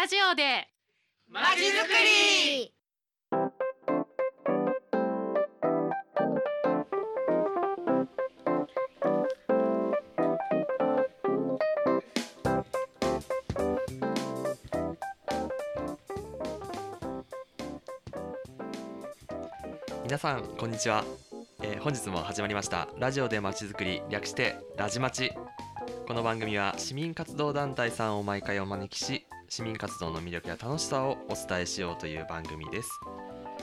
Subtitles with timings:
[0.00, 0.68] ラジオで。
[1.26, 2.72] まちづくり。
[20.04, 21.04] 皆さんこんにちは、
[21.60, 22.86] えー本日も始まりました。
[23.00, 25.32] ラジオでまちづくり略してラジマチ。
[26.06, 32.90] この番組は市民活動団体さんを毎回お招きし市民活動の魅力や楽しさをお伝えしようという番組です、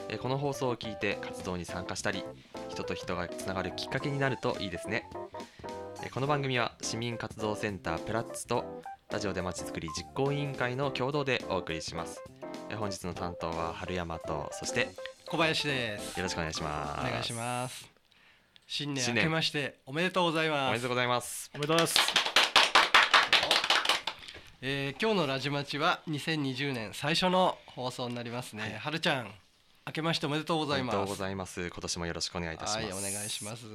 [0.08, 2.24] えーこの放送を聞いて活動に参加したり
[2.68, 5.08] 人と人がつながるきっかけになるといいですね、
[6.02, 12.22] えーこの番組は市民活動センタープラッツとラジオでまちづくり実行委員会の共同でお送りします、
[12.70, 14.88] えー本日の担当は春山とそして
[15.28, 16.16] 小林です。
[16.16, 17.90] よろしくお願いしますお願いします。
[18.68, 20.70] 新年新年明けましておめでとうございます。
[20.70, 22.35] おめでとうございますおめでとうございます。
[24.62, 28.78] えー今日のラジマチは2020年最初の放送になりますね。
[28.80, 29.30] はるちゃん、
[29.86, 30.96] 明けましておめでとうございます。
[30.96, 31.66] おめでとうございます。
[31.66, 32.84] 今年もよろしくお願いいたします。
[32.86, 33.66] はい、お願いします。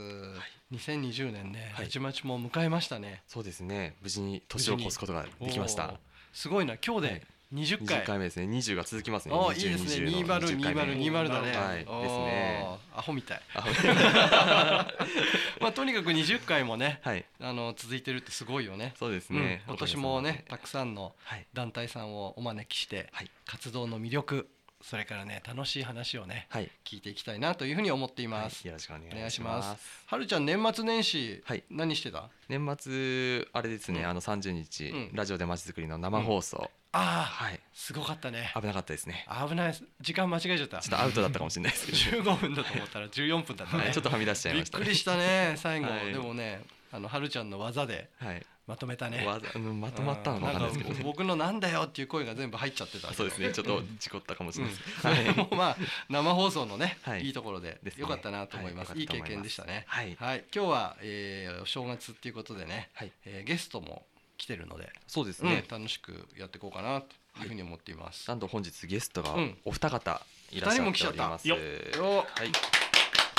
[0.73, 3.22] 2020年ね、はいラジマチも迎えましたね。
[3.28, 3.95] そうですね。
[4.02, 5.94] 無事に年を越すことができました。
[6.33, 7.99] すごいな、今日で20回。
[7.99, 8.45] 20回目ですね。
[8.45, 9.35] 20が続きますね。
[9.35, 10.05] おーいいですね。
[10.07, 11.52] 20 20、20回目20、20だね。
[11.58, 12.66] はいですね。
[12.95, 13.41] アホみたい。
[13.55, 14.88] あ
[15.59, 17.25] まあとにかく20回もね、はい。
[17.39, 18.93] あの続いてるってすごいよね。
[18.97, 19.63] そうですうんね。
[19.67, 21.45] 今年もねたくさんのはい。
[21.53, 24.49] 団体さんをお招きして、はい活動の魅力
[24.83, 26.69] それからね楽しい話をねはい。
[26.85, 29.77] 聞いていきたいなというふうに思っています、はいよろしくお願いします。
[30.05, 32.29] はるちゃん年末年始、はい何してた？
[32.49, 34.02] 年末あれですね。
[34.02, 36.69] うんあの30日うんラジオでまちづくりの生放送。
[36.93, 37.59] ああはい。
[37.73, 39.25] すごかったね危なかったですね。
[39.47, 42.21] 危ない時間間違えちゃったちょっとアウトだったかもしれないですけど。
[42.33, 43.93] 15分だと思ったら14分だったね、はい。
[43.93, 44.83] ちょっとはみ出しちゃいびましたね。
[44.83, 46.61] っくりしたね最後、はいでもね
[46.92, 48.45] あのはるちゃんの技ではい。
[48.67, 51.02] まとめたねわざあのまとまったのかないですけどね。
[51.03, 53.52] 僕のなんだよっていう声が全部入っちゃってたそうですね。
[53.52, 55.02] ちょっと事故ったかもしれないです。
[55.02, 55.78] それもまあ
[56.09, 58.92] 生放送のね、はいい、いところでよかったなと思います。
[58.92, 59.83] はいい、い経験でしたね。
[59.88, 63.11] はい今日は、えーお正月っていうことでね、はい。
[63.26, 64.05] えーゲストも
[64.38, 65.55] 来てるので、そうですね。
[65.55, 67.08] ね楽しくやっていこうかなと
[67.44, 68.27] いうふうに思っています。
[68.30, 70.21] なんと本日ゲストがうんお二方
[70.52, 71.48] いらっしゃっております。
[71.48, 72.90] 二人も来ちゃったよはい。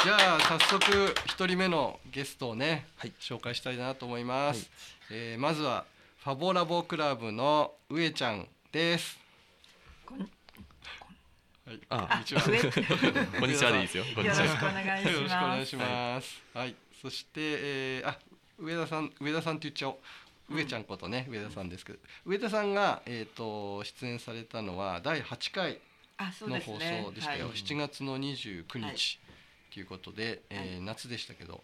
[0.05, 4.69] じゃあ早速一人目のゲストをね、はい紹介したいなと思います。
[5.09, 5.85] はいえーまずは
[6.25, 9.17] ファボラボクラブの上ちゃんです。
[11.65, 12.43] はい、あこんにちは。
[13.39, 14.05] こんにちはでいいですよ。
[14.13, 14.73] こんにちよろしくおは。
[14.73, 15.15] 願いします。
[15.15, 16.43] よろしくお願いします。
[16.53, 18.19] はい、そして、えー、あ、
[18.59, 20.01] 上田さん、上田さんって言っちゃお
[20.51, 20.57] う。
[20.57, 25.79] 上ちゃんことね、上田さんですけど、上田さんが、えっ、と、出演されたのは第8回
[26.17, 26.79] あ、そうの放。
[26.79, 27.47] 送でしたよ。
[27.47, 29.19] はい7月の29日、
[29.73, 31.63] はいということで、えー夏でしたけど、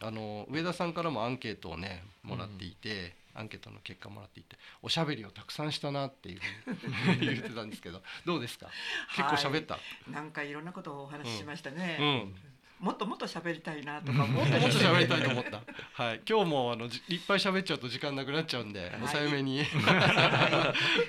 [0.00, 8.70] あの上田さんからもアンケートをねもらっていて、アンケートの結果もらっていて、おしゃべりをたくさんしたなっていうふうに 言ってたんですけど、どうですか？
[9.16, 9.78] 結構喋った？
[10.10, 11.96] なんかいろんなことをお話ししましたうね。
[12.24, 12.34] ん。
[12.80, 15.62] もっともっと喋りたいなとか思もっともっと喋りたいと思った。
[15.92, 19.64] はい、今日もあのじいっぱい喋っちゃうと時間なくなっちゃうんで、い抑えめに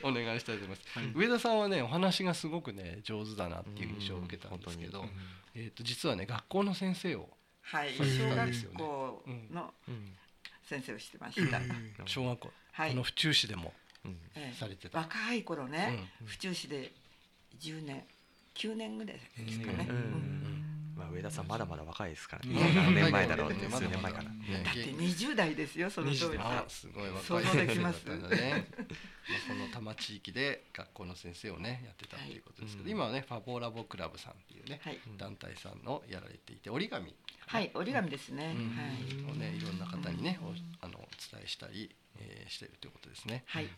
[0.03, 0.81] お願いしたいと思います。
[1.13, 5.09] 上田さんはね、お話がすごくね上手だなっていう印象を受けたんですけど、うん。
[5.53, 7.29] えっ、と実はね学校の先生を
[7.61, 10.17] はい、そう小学校のうん
[10.63, 11.59] 先生をしてました。
[12.05, 12.89] 小学校、はい。
[12.91, 13.73] この府中市でも
[14.05, 14.19] うん。
[14.35, 14.97] ええされてた。
[14.97, 16.91] 若い頃ね、府中市で
[17.59, 18.03] 10年、
[18.55, 19.87] 9年ぐらいですかね。
[19.87, 19.99] うんう
[20.47, 20.48] ん
[20.99, 22.73] まあ上田さんまだまだ若いですからうんね。
[22.75, 24.23] 何年前だろうって数年前から。
[24.25, 24.29] ね
[24.65, 28.67] だって20代ですよ、その当時あすごい若い想像できます先生だったんだね。
[29.29, 37.15] まあこの多摩地域で学校の先生をねやってたっていうことですけど、はい今はねファボラボクラブさんっていうね、はい団体さんのやられていて折り紙
[37.47, 38.53] はい、折り紙ですね。
[38.55, 39.31] うんはい。
[39.31, 40.53] をねいろんな方にねお
[40.85, 43.43] あのお伝えしたり、えーしているということですね。
[43.47, 43.69] はい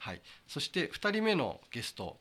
[0.47, 2.17] そして2人目のゲスト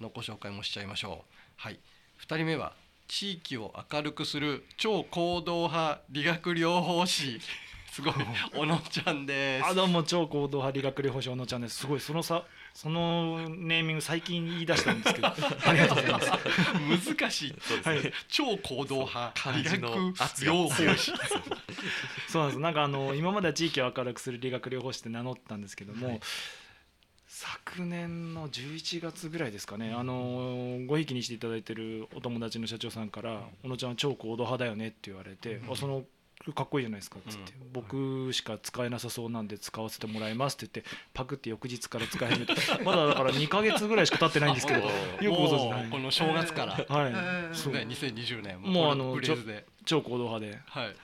[0.00, 1.34] のご紹介もしちゃいましょう。
[1.56, 1.80] はい、
[2.20, 2.74] 2人目は
[3.08, 7.40] 地域を明るくする超行動派理学療法士
[7.90, 8.14] すごい
[8.54, 9.66] 小野ちゃんです。
[9.66, 15.34] あどうも超行動派理学療法士小野ちゃんですすごいそのさそのネーミング最近言い出したんですけど あ
[15.72, 17.54] りがとうございます難しい。
[17.60, 18.12] そうですね。
[18.28, 21.12] 超行動派理学療法士。
[22.28, 26.20] そうなんですなんかあの今までは地域を明るくする理学療法士って名乗ったんですけども、はい
[27.28, 36.04] 昨年の11月ぐらいですかね、あのごひいきにしていただいてるお友達の社長さんから「小野ちゃんは超行動派だよね」って言われて「あその
[36.54, 42.54] かっこいいじゃないですか」っつって、僕しか使えなさそうなんで使わせてもらいます」って言ってパクって翌日から使い始めて。
[42.82, 44.90] まだだから2か月ぐらいしか経ってないんですけどよ
[45.20, 46.72] くご存この正月から。
[46.88, 47.74] はい、うんそう。
[47.74, 48.62] ね、2020年。
[48.62, 49.66] もうあのフレーズで。
[49.88, 50.84] 超行動派で、はい。
[50.84, 50.94] はい、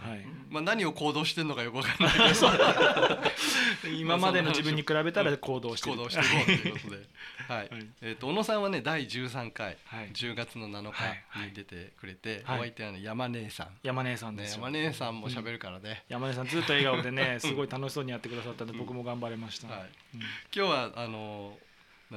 [0.51, 2.13] まあ何を行動してんのかよくわかんない。
[2.13, 5.97] け ど今までの自分に比べたら行動してる。
[5.97, 6.97] 行動していこうということで、
[7.49, 7.59] はい。
[7.61, 7.71] はい。
[8.03, 10.11] えー、と小野さんはね第13回、はい。
[10.11, 12.59] 10月の7日に出てくれて、はい。
[12.59, 19.81] お相手はね山姉さん、山根さんね、ですよ、山姉さんも喋るからね、山根さんずっと笑顔でねすごい楽しそうにやってくださったんで僕も頑張れました、はい、
[20.15, 20.21] うん。
[20.21, 21.57] 今日はあの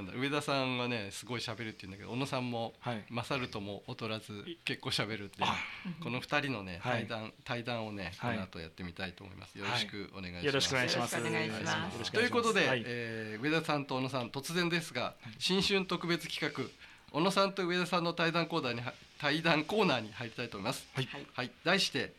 [0.07, 0.13] だ。
[0.15, 3.03] 上田さんはねすごい喋るって言うんだけど小野さんもはい。
[3.09, 5.55] 勝るとも劣らず結構喋るってあ。
[6.03, 7.05] この二人のねはい。
[7.05, 8.37] 対談、対談をねこはい。
[8.37, 9.57] の後やってみたいと思います。
[9.57, 11.15] よろしくお願いします、よろしくお願いします。
[11.15, 11.93] よろしくお願いします。
[11.93, 12.83] よろしくおということで、はい。
[12.85, 16.63] えー上田さんと小野さん突然ですが、新春特別企画
[17.11, 20.85] 小野さんと上田さんの対談コーナーには対談コーナーに入りたいと思います。
[20.93, 21.09] はい。
[21.33, 22.13] はい、題して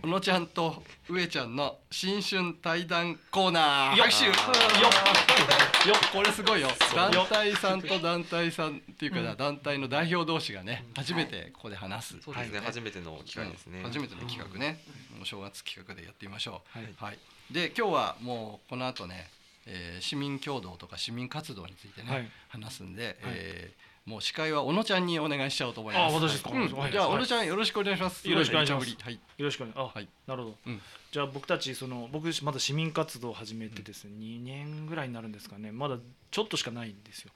[0.00, 3.96] 小野ちゃんと上ちゃんの新春対談コーナー。
[3.96, 4.08] よっ。
[4.08, 6.68] よよよこれすごいよ。
[6.94, 9.36] 団よ体さんと団体さんっていうか、うん。
[9.36, 12.66] 団体の代表同士がね初めてここで話す、そうですね、はい。
[12.66, 13.84] 初めての機会ですね、うん。
[13.84, 14.80] 初めての企画ね、
[15.20, 16.78] お正月企画でやってみましょう。
[16.78, 16.94] はい。
[16.96, 17.18] はい、
[17.52, 19.28] で今日はもうこの後ね、
[19.66, 22.28] えー市民共同とか市民活動についてね、はい。
[22.48, 26.14] 話すんで、えーもう司会は小野ちゃんにお願いしちゃおうと思います。
[26.16, 26.50] あ私ですか？
[26.90, 28.28] じゃあはい小野ちゃんよろしくお願いします。
[28.28, 28.96] よろしくお願いします。
[29.00, 29.14] はい。
[29.14, 29.76] よろしくお願い。
[29.76, 30.08] あ、はい。
[30.26, 30.80] なるほど、うん。
[31.12, 35.70] じゃあ僕たちその僕まだ市民活動を始めてですね、2年ぐらいになるんですかね。
[35.70, 35.98] まだ
[36.30, 37.30] ちょっとしかないんですよ。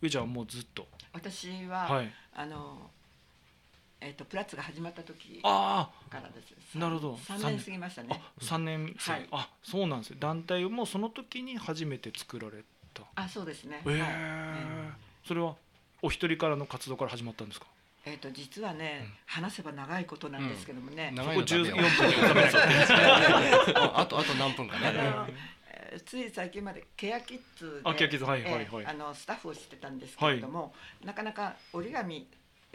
[0.00, 0.88] 上ちゃんはもうずっと。
[1.12, 2.12] 私は、はい。
[2.34, 2.90] あの
[4.00, 6.54] えっ、とプラッツが始まった時あからです。
[6.74, 7.14] あなるほど。
[7.14, 8.08] 3年過ぎましたね。
[8.10, 9.28] あ3年生、はい。
[9.30, 13.04] あそうなんですよ団体もその時に初めて作られた。
[13.14, 14.10] あそうですね、ええはい。
[15.28, 15.54] それは？
[16.02, 17.66] お一人からの活動から始まったんですか？
[18.04, 24.90] えっ、と実はね、話せば長いことなんですけどもね、長いここ14のだけよ分あ あとあと何分かね。
[26.06, 27.82] つい最近までケアキッズ
[28.42, 32.26] であのスタッフをしてたんですけれども、なかなか折り紙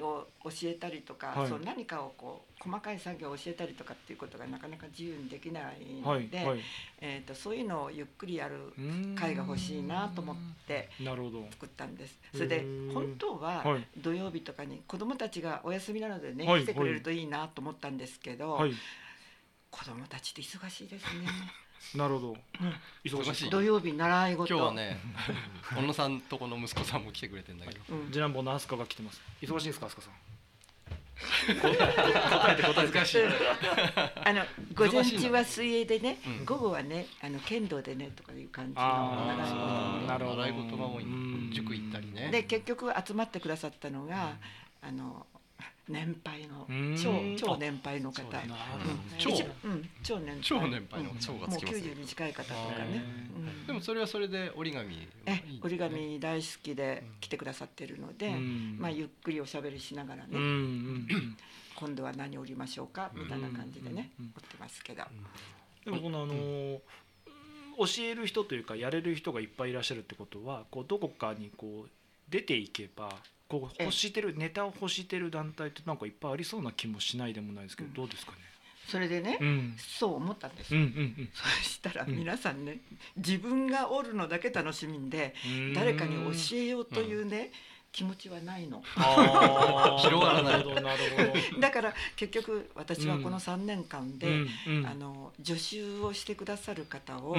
[0.01, 1.49] を教えたりとか、はい。
[1.49, 5.63] そう何かをこう細かい作業を教えたりとかっていうことがなかなか自由にできない
[6.03, 6.59] はいので、はい
[7.01, 8.73] えー、とそういうのをゆっくりやる
[9.15, 10.35] 会が欲しいなと思っ
[10.67, 10.89] て
[11.51, 12.17] 作ったんです。
[12.33, 13.87] それで本当ははい。
[13.97, 18.71] 土曜日とかに子どもたちがお休みなのでね、はい来てくれるといいなと思ったんですけど、はい。
[19.69, 21.27] 子どもたちって忙しいですね。
[21.95, 22.37] なるほど。
[23.03, 23.49] 忙しい。
[23.49, 24.99] 土曜日習い今事日はね
[25.75, 27.81] 小野さんとこの息子さんも来てくれてんだけど。
[27.89, 28.11] うん。
[28.11, 29.21] 次男坊のアスカが来てます。
[29.41, 30.13] 忙しいんですかアスカさん？
[31.61, 32.93] 答えて答えて。
[32.97, 33.21] 難しい。
[34.23, 34.43] あの
[34.75, 36.45] 午前中は水泳でね、うん。
[36.45, 40.41] 午後はねあの剣道でねとかいう感じのあ習いー事なるほど。
[40.41, 41.51] 習い事が多いうん。
[41.53, 42.29] 塾行ったりね。
[42.31, 44.35] で結局集まってくださったのが、
[44.81, 45.25] あの
[45.89, 46.97] 年配のうん。
[46.97, 48.21] 超超年配の方、
[49.17, 49.29] 超。
[50.03, 50.41] 超年配。
[50.43, 51.17] 超年配のうん。
[51.19, 51.81] 超がもうつきますね。
[51.81, 53.03] 90に近い方とかね。
[53.65, 55.07] でもそれはそれで折り紙。
[55.25, 58.77] え折り紙大好きで来てくださってるので、うん。
[58.79, 60.37] まあゆっくりおしゃべりしながらね、
[61.75, 65.03] 今度は何折りましょうかみたいな感じでね、折ってますけど、
[65.85, 66.79] でもこのあのー
[67.77, 71.89] 教える人というかやれる人がいっぱいいらっしゃるってことはこうどこかにこう
[72.29, 73.09] 出ていけば
[73.47, 73.83] こうええ。
[73.85, 77.93] 欲してるネタを欲してる団体ってなんかいっぱいありそうな気もしないでもないですけど、うん。
[77.93, 78.37] どうですかね？
[78.87, 79.75] それでね、うん。
[79.77, 80.73] そう思ったんです。
[80.73, 81.29] うんよ、うん。
[81.33, 82.79] そしたらうん皆さんね
[83.17, 85.73] 自分が折るのだけ楽しみんでうん。
[85.73, 87.51] 誰かに教えようというね、
[87.97, 88.83] 気持ちはないの。
[89.97, 90.53] 広がらない。
[90.53, 91.59] なるほどなるほど。
[91.59, 94.85] だから結局私はこの3年間で、うんうん。
[94.85, 97.35] あの助手をしてくださる方を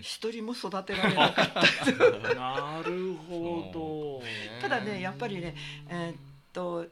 [0.00, 1.62] 一人も育てられなかった、
[2.36, 4.60] なるほど。
[4.60, 5.56] ただねやっぱりね
[5.88, 6.16] えーっ
[6.52, 6.86] と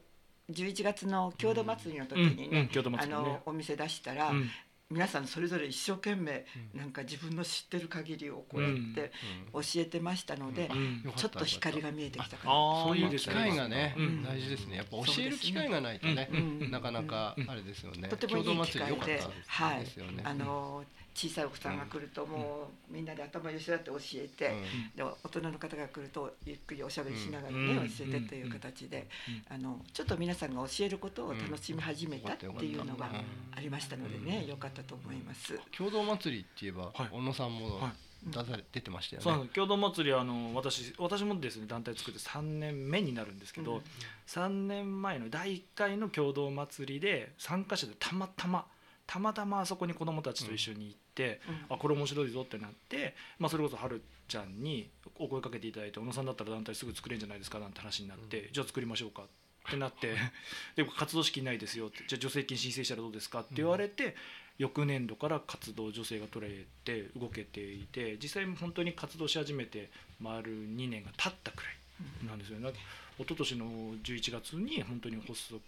[0.51, 2.99] 11月の郷土祭りの時にね、うんうんね。
[2.99, 4.51] あのお店出したら、うん
[4.91, 9.11] 皆さんそれぞれ一生懸命なんか自分の知ってる限りをこうやって
[9.51, 10.69] 教えてましたので、
[11.15, 12.53] ちょっと光が見えてきたかな。
[12.83, 14.23] そういう機会がねうん。
[14.23, 14.77] 大事ですね。
[14.77, 16.69] やっぱ教える機会がないとねうん。
[16.69, 18.09] なかなかあれですよね。
[18.09, 19.85] とてもいい機会ではい。
[20.23, 20.83] あの
[21.15, 24.53] 小さいお子さんが来るともうみんなで頭寄せ合って教えて、
[24.95, 27.89] で大人の方が来るとゆっくりおしゃべりしながらね、うん。
[27.89, 29.07] 教えてという形で、
[29.49, 33.09] あのちょっと皆さんが教えることを楽しみ始めたっていうのが
[33.55, 35.57] ありましたのでね、良かったと思います。
[35.75, 37.09] 共同祭りって言えばはい。
[37.09, 37.91] 小野さんもはい。
[38.27, 39.49] 出され出てましたよね。
[39.53, 43.81] 共同祭りはあの私私もですね団体作って3年目になるんですけど、うん。
[44.27, 48.65] 3年前の第1回の共同祭りで参加者でたまたま
[49.07, 51.75] たまたまあそこに子どもたちと一緒に行って、うん。
[51.75, 59.25] あこれ面白いぞってなって、まあ、それこそはるちゃんにお声かけていただいて小野さんだったら団体すぐ作れるんじゃないですかなんて話になって、じゃあ作りましょうかっ
[59.69, 60.15] てなって
[60.75, 64.15] で活動資金ないですよってじゃあ助成金申請したらどうですかって言われて、
[64.57, 72.71] 翌年度から活動助成が取れて動けていて実際本当に活動し始めて丸2年が経ったくらいなんですよね。
[73.17, 73.65] 一昨年の
[74.03, 75.59] 11月に本当に発足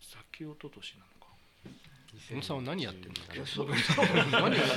[0.00, 1.13] 先一昨年なのか
[2.28, 3.20] 小野さんは何やってるんだ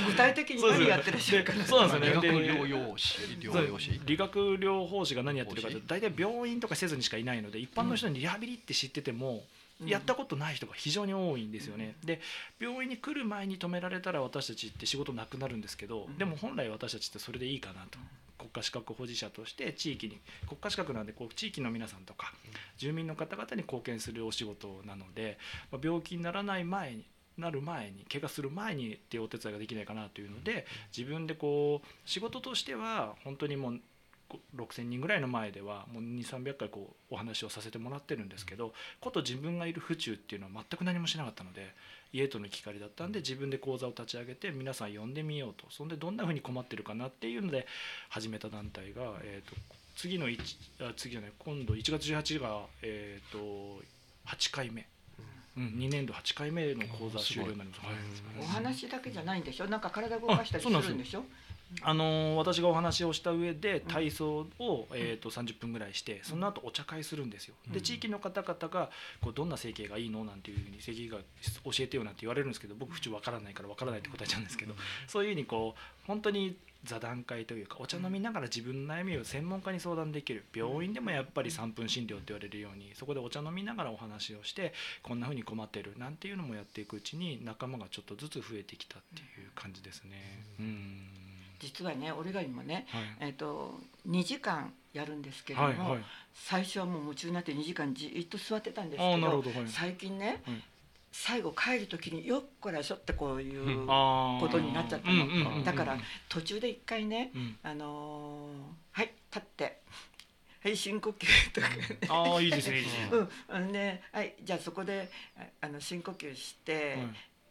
[0.06, 2.30] 具体的に何やってらっしゃるかなそうなんですよね。
[2.30, 4.00] 理学で療養士療養士。
[4.04, 9.44] 理学療法士が何やってるかって大体病院とかせずにしかいないので一般の人にリハビリって知ってても、
[9.80, 9.88] うん。
[9.88, 11.94] やったことない人が非常に多いんですよね。
[12.04, 12.20] で
[12.60, 16.18] 病院に来る前に止められたら私たちって仕事なくなるんですけど、うん。
[16.18, 17.98] でも本来私たちってそれでいいかなと。
[18.38, 22.32] 国家資格保持者として地域に国家資格なんでこう地域の皆さんとか
[22.76, 25.38] 住民の方々に貢献するお仕事なので、
[25.72, 27.04] まあ病気にならない前に
[27.40, 30.66] なる前に怪我する前にっていうお手伝いができないかなというので
[30.96, 33.80] 自分でこう仕事としては本当にもう
[34.28, 41.74] こ6,000人ぐらいの前ではもう2300回こうお話をさせてもらってるんですけどこと自分がいる府中っていうのは全く何もしなかったので
[42.12, 45.66] 家との行き帰りだったんで自分で講座を立ち上げて皆さん呼んでみようと。
[45.70, 47.66] そんでどんなふうに困ってるかなっていうので
[48.08, 49.56] 始めた団体が、えー、と
[49.96, 53.82] 次の1あ次じゃない今度1月18が、えー、と
[54.26, 54.86] 8回目、
[55.58, 57.80] うん、2年度8回目の講座終了になります。
[57.80, 57.94] はい。
[58.40, 59.66] お話だけじゃないんでしょ？
[59.66, 61.24] なんか体動かしたりするんでしょ？
[61.82, 67.54] あのー私がお話をした上で体操を、えー、と30分ぐらいしてその後お茶会するんですよ。
[67.68, 67.82] でうん。
[67.82, 70.24] 地域の方々がこうどんな整形がいいの？
[70.24, 71.18] なんていうふうに整形が
[71.64, 74.74] 教えてよなんて言われるんですけど僕普通わからないからわからないって答えちゃうんですけど
[75.06, 80.44] そういうふうにこう本当に座談会というかお茶飲みながら自分の悩みを専門家に相談できる。
[80.54, 85.94] 病院でもやっぱり3分診療って言われるようにそこでお茶飲みながらお話をしてこんなふうに困ってる。
[85.98, 90.44] なんていうのもやっていくうちに仲間がちょっとずつ増えてきたっていう感じですね。
[90.60, 91.00] うん。
[91.58, 93.28] 実はね俺がにもねはい。
[93.28, 96.04] えっ、と2時間やるんですけれども、はいはい。
[96.34, 100.62] 最初はもう夢中になって2時間じっと座ってたんですけど最近ね、はい
[101.10, 105.64] 最後帰る時によっこらしょってこういうことになっちゃったの。
[105.64, 105.96] だから
[106.28, 107.56] 途中で一回ね、うん。
[107.62, 109.80] あのーはい立って
[110.62, 111.68] はい深呼吸とか、
[112.14, 113.28] ああいいですねいいですね。
[113.48, 113.72] うん。
[113.72, 117.06] ねはいじゃあそこでああの深呼吸して、はい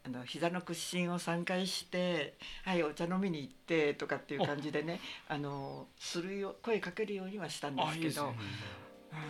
[0.06, 8.28] あの膝の屈伸を3回してはいお茶飲みに行ってとかっていう感じでねあのするよ声かけるようにはしたんですけど。
[8.28, 8.34] あ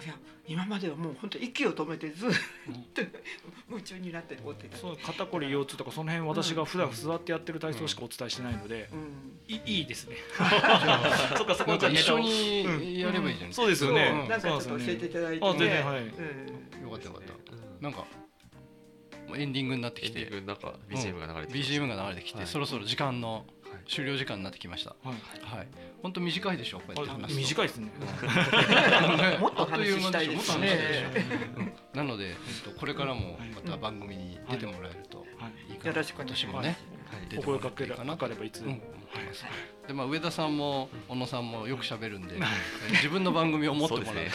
[0.04, 0.16] いや
[0.48, 2.30] 今まではもう本当息を止めてずっ
[2.94, 3.02] と
[3.70, 4.78] 夢中になって追ってた。
[4.78, 9.40] そう肩こり腰痛とかその辺私が普段座ってやってる体操しかお伝えしてないので、うん。
[9.48, 10.18] いいいですね。
[11.38, 12.24] そっかそこなんか一緒うん。
[12.24, 14.28] にやればいいじゃん、そうですよね。
[14.28, 16.02] なんかちょっと教えていただいて、あ全然はい。
[16.02, 16.84] うん。
[16.84, 17.34] よかったよかった。
[17.54, 18.06] うんなんか
[19.36, 23.46] エンディングになってエンディきてングなんか BGM が流れてきました BGM が流れてきて、はいそろそろ時間のはい
[23.88, 24.92] 終了時間になってきました。
[25.04, 25.56] はい。
[25.58, 25.68] はい。
[26.02, 27.42] 本当短いでしょこうやって話すと。
[27.42, 27.86] 短いですね。
[27.88, 29.38] ね。
[29.40, 30.74] もっとお話ししたいですね。
[31.94, 35.74] なので、えっと、これからもまた番組に出てもらえるとはい。
[35.74, 35.76] い。
[35.76, 36.70] いかな、よろしくお願いします。
[37.38, 38.74] お声かけかなかかればいつでも。
[38.74, 39.88] うん。
[39.88, 44.30] でまあ、上田さんも小野さんもよく喋るんで、え自分の番組を持ってもらえ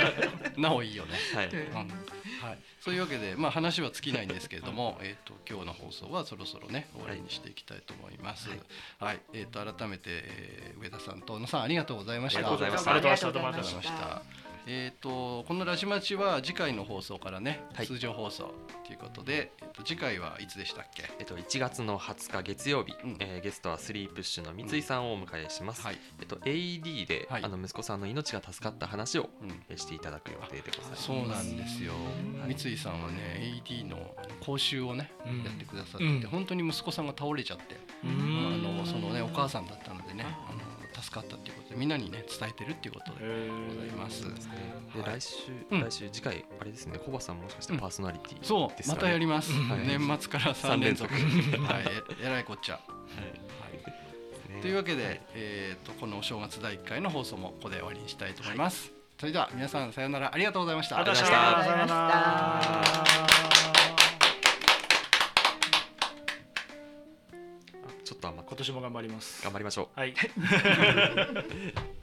[0.60, 1.12] なおいいよね。
[1.34, 1.48] はい。
[1.48, 2.13] うん
[2.44, 8.50] はい、そういうわけで、まあ、話は尽きないんですけれども、 えー、と今日の放送はそろそろね終わりにしていきたいと思います。
[8.98, 12.40] はい、えー、と改めて、えー上田さんと小野さんありがとうございました。
[12.40, 14.43] ありがとうございましたありがとうございました。
[14.66, 17.86] えー、とこのラジマチは次回の放送からね、はい。
[17.86, 18.54] 通常放送
[18.86, 21.04] ということで、えー、と次回はいつでしたっけ？
[21.18, 23.16] えっと1月の20日月曜日、うん。
[23.20, 25.82] えーゲストはスリープッシュの三井さんをお迎えします。
[25.82, 27.44] はい、えっと AED で、はい。
[27.44, 29.50] あの息子さんの命が助かった話を、うん。
[29.68, 31.02] えーしていただく予定でございます。
[31.02, 31.92] そうなんですよ、
[32.40, 35.42] はい三井さんはね AD の講習をね、うん。
[35.44, 36.20] やってくださってて、うん。
[36.28, 40.24] 本当に息子さんが倒れちゃって、うあんのそのねお母さんだったのでね
[41.04, 44.22] 助かったっていうことでみんなにね伝えてるっていうことでへございます。
[44.22, 44.28] で
[45.02, 45.20] はい。
[45.20, 45.36] 来週、
[45.70, 45.80] うん。
[45.82, 49.00] 来週次回あれですねコバさんもしかしてパーソナリティそうですかね。
[49.02, 51.12] またやります、はい年末から3連続。
[51.12, 51.22] はい
[52.20, 52.80] ええらいこっちゃ、
[54.48, 54.60] ね。
[54.62, 60.32] というわけで、えー、とこのお正月第1回の放送もここで終わりにしたいと思います、それでは皆さんさようなら。
[60.32, 60.98] ありがとうございました。
[60.98, 63.23] ありがとうごあざいました。
[68.24, 69.42] とうございました今年も頑張ります。
[69.42, 70.00] 頑張りましょう。
[70.00, 70.14] はい。